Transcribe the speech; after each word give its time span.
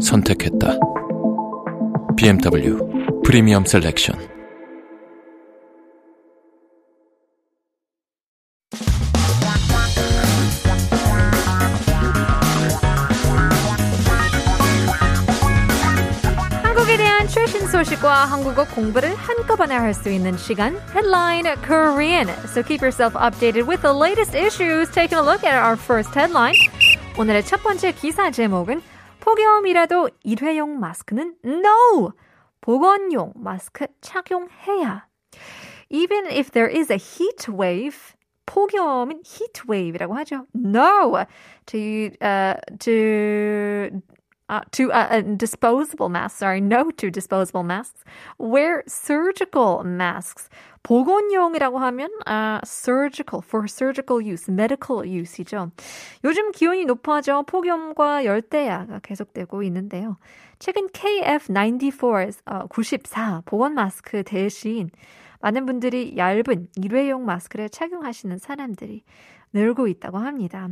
선택했다. 0.00 0.78
BMW 2.16 2.78
프리미엄 3.24 3.64
셀렉션. 3.64 4.18
한국에 16.62 16.96
대한 16.96 17.26
최신 17.28 17.66
소식과 17.66 18.24
한국어 18.26 18.64
공부를 18.66 19.14
한꺼번에 19.16 19.76
할 19.76 19.94
수 19.94 20.08
있는 20.10 20.36
시간 20.36 20.76
Headline 20.94 21.46
Korean. 21.66 22.28
So 22.46 22.62
keep 22.62 22.80
yourself 22.82 23.14
updated 23.14 23.66
with 23.66 23.82
the 23.82 23.92
latest 23.92 24.34
issues. 24.36 24.88
Taking 24.90 25.18
a 25.18 25.22
look 25.22 25.44
at 25.44 25.54
our 25.54 25.76
first 25.76 26.14
headline. 26.14 26.54
오늘의 27.18 27.44
첫 27.44 27.62
번째 27.62 27.92
기사 27.92 28.30
제목은 28.30 28.80
폭염이라도 29.20 30.10
일회용 30.24 30.80
마스크는 30.80 31.36
No! 31.44 32.12
보건용 32.60 33.32
마스크 33.36 33.86
착용해야. 34.00 35.06
Even 35.90 36.26
if 36.26 36.50
there 36.50 36.70
is 36.70 36.90
a 36.92 36.98
heat 36.98 37.50
wave, 37.50 38.14
폭염은 38.46 39.22
heat 39.24 39.62
wave이라고 39.68 40.14
하죠. 40.18 40.46
No! 40.54 41.24
To, 41.66 42.10
uh, 42.20 42.54
to 42.78 44.02
uh, 44.50 44.60
to 44.72 44.92
uh, 44.92 45.06
uh, 45.10 45.20
disposable 45.36 46.08
masks. 46.08 46.40
Sorry, 46.40 46.60
no 46.60 46.90
to 46.90 47.10
disposable 47.10 47.62
masks. 47.62 48.04
Wear 48.38 48.82
surgical 48.88 49.84
masks. 49.84 50.48
보건용이라고 50.82 51.78
하면 51.78 52.08
uh, 52.26 52.60
surgical 52.64 53.42
for 53.42 53.68
surgical 53.68 54.20
use, 54.20 54.50
medical 54.50 55.04
use이죠. 55.06 55.70
요즘 56.24 56.52
기온이 56.52 56.86
높아져 56.86 57.42
폭염과 57.42 58.24
열대야가 58.24 59.00
계속되고 59.00 59.62
있는데요. 59.64 60.16
최근 60.58 60.88
KF94, 60.88 62.40
어, 62.46 62.66
94 62.68 63.42
보건 63.44 63.74
마스크 63.74 64.22
대신 64.22 64.90
많은 65.40 65.66
분들이 65.66 66.14
얇은 66.16 66.68
일회용 66.76 67.24
마스크를 67.24 67.68
착용하시는 67.68 68.38
사람들이 68.38 69.02
늘고 69.53 69.87
있다고 69.87 70.17
합니다. 70.17 70.69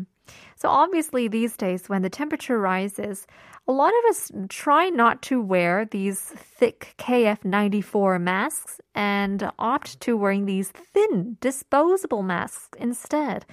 So 0.56 0.70
obviously 0.70 1.28
these 1.28 1.58
days 1.58 1.90
when 1.90 2.02
the 2.02 2.10
temperature 2.10 2.60
rises, 2.60 3.28
a 3.68 3.74
lot 3.74 3.94
of 3.94 4.10
us 4.10 4.32
try 4.50 4.90
not 4.90 5.22
to 5.24 5.42
wear 5.42 5.86
these 5.86 6.20
thick 6.20 6.96
KF94 6.98 8.22
masks 8.22 8.80
and 8.96 9.50
opt 9.60 10.00
to 10.02 10.16
wearing 10.18 10.46
these 10.46 10.72
thin 10.72 11.38
disposable 11.42 12.24
masks 12.24 12.78
instead. 12.80 13.46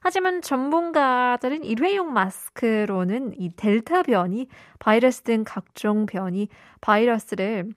하지만 0.00 0.42
전문가들은 0.42 1.64
일회용 1.64 2.12
마스크로는 2.12 3.40
이 3.40 3.50
델타 3.56 4.02
변이, 4.02 4.48
바이러스 4.78 5.22
등 5.22 5.44
각종 5.46 6.04
변이, 6.04 6.48
바이러스를 6.82 7.72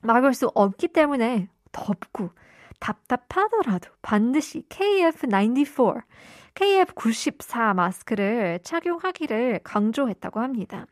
막을 0.00 0.32
수 0.32 0.48
없기 0.54 0.88
때문에 0.88 1.48
덥고 1.72 2.30
답답하더라도 2.80 3.90
반드시 4.02 4.62
KF94, 4.68 6.02
KF94 6.54 7.74
마스크를 7.74 8.60
착용하기를 8.62 9.60
강조했다고 9.62 10.40
합니다. 10.40 10.86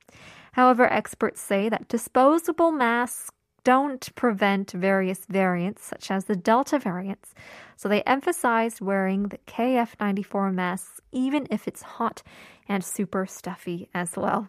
However, 0.57 0.87
experts 0.91 1.41
say 1.41 1.69
that 1.69 1.89
disposable 1.89 2.71
masks 2.71 3.31
don't 3.65 4.15
prevent 4.15 4.73
various 4.73 5.25
variants, 5.27 5.83
such 5.83 6.11
as 6.11 6.27
the 6.27 6.37
Delta 6.37 6.79
variants. 6.79 7.35
So 7.77 7.89
they 7.89 8.03
emphasized 8.03 8.81
wearing 8.81 9.29
the 9.29 9.39
KF94 9.47 10.53
masks, 10.55 11.01
even 11.13 11.47
if 11.51 11.67
it's 11.67 11.83
hot 11.83 12.23
and 12.69 12.85
super 12.85 13.27
stuffy 13.27 13.89
as 13.95 14.17
well. 14.17 14.49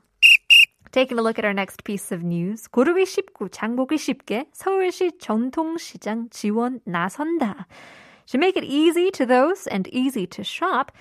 Taking 0.91 1.19
a 1.19 1.21
look 1.21 1.38
at 1.38 1.45
our 1.45 1.53
next 1.53 1.83
piece 1.83 2.11
of 2.16 2.23
news. 2.23 2.67
고르기 2.69 3.05
쉽고 3.05 3.49
장보기 3.49 3.97
쉽게 3.97 4.45
서울시 4.53 5.11
전통시장 5.19 6.29
지원 6.29 6.79
나선다. 6.85 7.67
To 8.27 8.39
make 8.39 8.55
it 8.55 8.66
easy 8.66 9.11
to 9.11 9.25
those 9.25 9.67
and 9.67 9.89
easy 9.91 10.25
to 10.27 10.43
shop, 10.43 10.91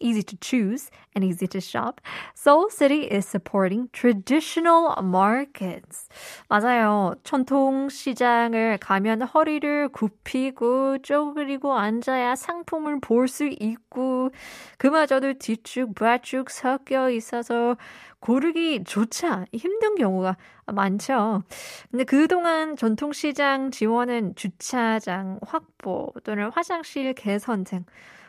easy 0.00 0.22
to 0.22 0.36
choose 0.40 0.90
and 1.14 1.24
easy 1.24 1.46
to 1.46 1.60
shop, 1.60 2.00
Seoul 2.34 2.70
City 2.70 3.02
is 3.10 3.26
supporting 3.26 3.88
traditional 3.92 4.94
markets. 5.02 6.08
맞아요. 6.50 7.14
전통 7.24 7.88
시장을 7.88 8.78
가면 8.80 9.22
허리를 9.22 9.88
굽히고 9.88 10.98
쪼그리고 11.02 11.74
앉아야 11.74 12.34
상품을 12.34 13.00
볼 13.00 13.28
수 13.28 13.46
있고 13.46 14.30
그마저도 14.78 15.34
뒤축 15.34 15.94
좌축 16.18 16.50
섞여 16.50 17.10
있어서 17.10 17.76
고르기 18.20 18.84
조차 18.84 19.44
힘든 19.52 19.94
경우가 19.94 20.36
많죠. 20.66 21.42
근데 21.90 22.04
그동안 22.04 22.76
전통시장 22.76 23.70
지원은 23.70 24.34
주차장 24.34 25.38
확보 25.46 26.12
또는 26.24 26.50
화장실 26.50 27.14
개선 27.14 27.64
등 27.64 27.84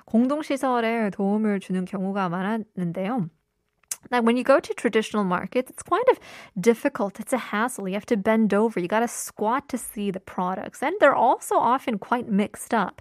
공동시설에 0.09 1.11
도움을 1.11 1.61
주는 1.61 1.85
경우가 1.85 2.29
많았는데요. 2.29 3.29
Now, 4.11 4.21
when 4.21 4.37
you 4.37 4.45
go 4.45 4.61
to 4.61 4.75
traditional 4.75 5.25
markets, 5.25 5.71
it's 5.71 5.83
kind 5.83 6.05
of 6.11 6.19
difficult. 6.61 7.21
It's 7.21 7.33
a 7.33 7.39
hassle. 7.39 7.89
You 7.89 7.95
have 7.95 8.07
to 8.07 8.17
bend 8.17 8.53
over. 8.53 8.79
You 8.79 8.89
got 8.89 9.01
to 9.01 9.09
squat 9.09 9.69
to 9.71 9.79
see 9.79 10.11
the 10.11 10.21
products. 10.21 10.83
And 10.83 10.95
they're 11.01 11.15
also 11.15 11.57
often 11.57 11.99
quite 11.99 12.29
mixed 12.29 12.75
up. 12.75 13.01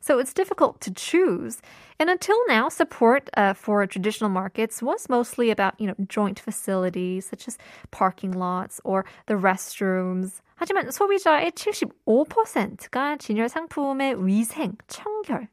So 0.00 0.20
it's 0.20 0.32
difficult 0.32 0.80
to 0.82 0.92
choose. 0.92 1.60
And 1.98 2.08
until 2.08 2.38
now, 2.46 2.68
support 2.68 3.28
uh, 3.36 3.54
for 3.54 3.84
traditional 3.86 4.30
markets 4.30 4.82
was 4.82 5.08
mostly 5.08 5.50
about, 5.50 5.74
you 5.80 5.88
know, 5.88 5.96
joint 6.06 6.38
facilities 6.38 7.26
such 7.26 7.48
as 7.48 7.58
parking 7.90 8.32
lots 8.32 8.80
or 8.84 9.04
the 9.26 9.34
restrooms. 9.34 10.42
하지만 10.58 10.90
소비자의 10.90 11.52
75%가 11.52 13.16
진열 13.16 13.48
상품의 13.48 14.24
위생, 14.24 14.76
청결, 14.86 15.48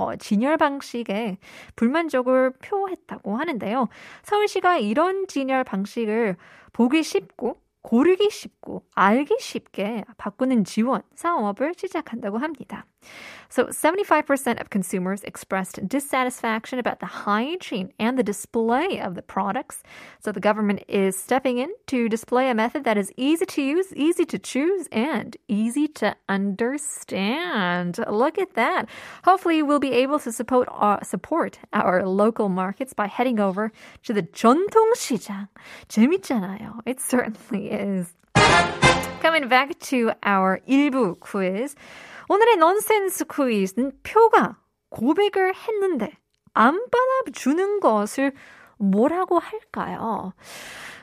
어, 0.00 0.16
진열 0.16 0.56
방식에 0.56 1.36
불만족을 1.76 2.52
표했다고 2.62 3.36
하는데요. 3.36 3.88
서울시가 4.22 4.78
이런 4.78 5.26
진열 5.26 5.62
방식을 5.62 6.36
보기 6.72 7.02
쉽고 7.02 7.60
고르기 7.82 8.30
쉽고 8.30 8.84
알기 8.94 9.36
쉽게 9.40 10.04
바꾸는 10.16 10.64
지원 10.64 11.02
사업을 11.14 11.74
시작한다고 11.76 12.38
합니다. 12.38 12.86
So 13.55 13.67
75% 13.67 14.59
of 14.59 14.69
consumers 14.69 15.23
expressed 15.23 15.87
dissatisfaction 15.87 16.79
about 16.79 16.99
the 16.99 17.05
hygiene 17.05 17.93
and 17.99 18.17
the 18.17 18.23
display 18.23 18.99
of 18.99 19.15
the 19.15 19.21
products. 19.21 19.81
So 20.19 20.33
the 20.33 20.41
government 20.41 20.83
is 20.89 21.17
stepping 21.17 21.59
in 21.59 21.69
to 21.87 22.09
display 22.09 22.49
a 22.49 22.55
method 22.55 22.83
that 22.83 22.97
is 22.97 23.13
easy 23.15 23.45
to 23.45 23.61
use, 23.61 23.93
easy 23.95 24.25
to 24.25 24.39
choose, 24.39 24.89
and 24.91 25.37
easy 25.47 25.87
to 26.03 26.15
understand. 26.27 27.99
Look 28.09 28.37
at 28.37 28.55
that. 28.55 28.89
Hopefully 29.23 29.63
we'll 29.63 29.79
be 29.79 29.93
able 29.93 30.19
to 30.19 30.33
support 30.33 30.67
our, 30.71 31.01
support 31.03 31.59
our 31.71 32.05
local 32.05 32.49
markets 32.49 32.93
by 32.93 33.07
heading 33.07 33.39
over 33.39 33.71
to 34.03 34.11
the 34.11 34.23
전통시장. 34.23 35.47
재밌잖아요. 35.87 36.81
It 36.85 36.99
certainly 36.99 37.69
is. 37.69 38.13
Coming 39.21 39.47
back 39.47 39.79
to 39.91 40.11
our 40.23 40.59
1부 40.67 41.19
quiz. 41.19 41.75
오늘의 42.30 42.58
넌센스 42.58 43.24
퀴즈는 43.24 43.90
표가 44.04 44.56
고백을 44.90 45.52
했는데 45.52 46.12
안 46.54 46.80
받아주는 46.88 47.80
것을 47.80 48.30
뭐라고 48.78 49.40
할까요? 49.40 50.32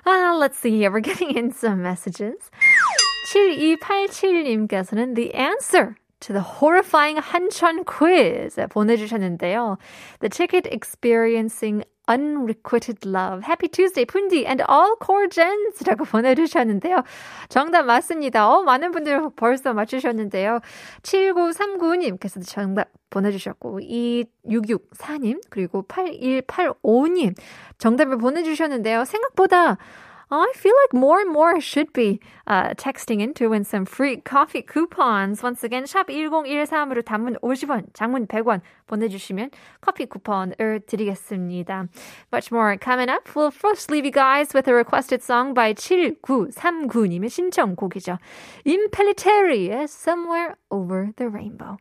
Ah, 0.05 0.39
let's 0.39 0.55
see 0.55 0.77
here. 0.77 0.89
We're 0.89 1.01
getting 1.03 1.35
in 1.37 1.51
some 1.51 1.81
messages. 1.81 2.49
7287님께서는 3.33 5.15
the 5.15 5.35
answer 5.35 5.97
to 6.21 6.31
the 6.31 6.41
horrifying 6.41 7.19
한천 7.19 7.83
quiz 7.83 8.55
보내주셨는데요. 8.69 9.77
The 10.21 10.29
ticket 10.29 10.65
experiencing 10.71 11.83
unrequited 12.07 13.05
love. 13.05 13.43
Happy 13.43 13.67
Tuesday, 13.67 14.05
푼디 14.05 14.45
and 14.45 14.63
all 14.69 14.95
core 14.99 15.27
gens라고 15.29 16.05
보내주셨는데요. 16.09 17.03
정답 17.49 17.83
맞습니다. 17.83 18.47
어, 18.49 18.63
많은 18.63 18.91
분들 18.91 19.29
벌써 19.35 19.73
맞추셨는데요. 19.73 20.59
7939님께서도 21.03 22.47
정답 22.47 22.89
보내주셨고, 23.09 23.79
2664님, 23.79 25.41
그리고 25.49 25.83
8185님 25.83 27.35
정답을 27.77 28.17
보내주셨는데요. 28.17 29.05
생각보다 29.05 29.77
I 30.34 30.50
feel 30.56 30.72
like 30.84 30.94
more 30.98 31.20
and 31.20 31.30
more 31.30 31.60
should 31.60 31.92
be 31.92 32.18
uh, 32.46 32.70
texting 32.74 33.20
in 33.20 33.34
to 33.34 33.48
win 33.48 33.64
some 33.64 33.84
free 33.84 34.16
coffee 34.16 34.62
coupons. 34.62 35.42
Once 35.42 35.62
again, 35.62 35.84
샵 35.84 36.08
1013으로 36.08 37.02
단문 37.04 37.36
50원, 37.40 37.92
장문 37.92 38.26
100원 38.26 38.62
보내주시면 38.86 39.50
커피 39.82 40.06
쿠폰을 40.06 40.80
드리겠습니다. 40.86 41.88
Much 42.32 42.50
more 42.50 42.78
coming 42.78 43.10
up. 43.10 43.28
We'll 43.34 43.50
first 43.50 43.90
leave 43.90 44.06
you 44.06 44.12
guys 44.12 44.54
with 44.54 44.66
a 44.68 44.74
requested 44.74 45.22
song 45.22 45.52
by 45.52 45.74
7939님의 45.74 47.28
신청곡이죠. 47.28 48.18
Impellitteri, 48.64 49.86
Somewhere 49.86 50.56
Over 50.70 51.12
the 51.16 51.28
Rainbow. 51.28 51.76